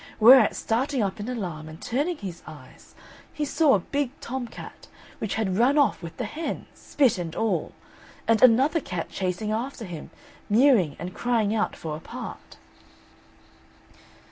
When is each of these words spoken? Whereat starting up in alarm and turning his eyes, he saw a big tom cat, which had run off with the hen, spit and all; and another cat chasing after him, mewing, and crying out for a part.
Whereat 0.19 0.55
starting 0.55 1.03
up 1.03 1.19
in 1.19 1.29
alarm 1.29 1.69
and 1.69 1.79
turning 1.79 2.17
his 2.17 2.41
eyes, 2.47 2.95
he 3.31 3.45
saw 3.45 3.75
a 3.75 3.79
big 3.79 4.09
tom 4.19 4.47
cat, 4.47 4.87
which 5.19 5.35
had 5.35 5.59
run 5.59 5.77
off 5.77 6.01
with 6.01 6.17
the 6.17 6.25
hen, 6.25 6.65
spit 6.73 7.19
and 7.19 7.35
all; 7.35 7.73
and 8.27 8.41
another 8.41 8.79
cat 8.79 9.09
chasing 9.11 9.51
after 9.51 9.85
him, 9.85 10.09
mewing, 10.49 10.95
and 10.97 11.13
crying 11.13 11.53
out 11.53 11.75
for 11.75 11.95
a 11.95 11.99
part. 11.99 12.57